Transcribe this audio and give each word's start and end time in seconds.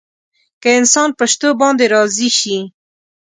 که 0.61 0.69
انسان 0.79 1.09
په 1.17 1.23
شتو 1.31 1.49
باندې 1.61 1.85
راضي 1.93 2.29
شي. 2.39 2.57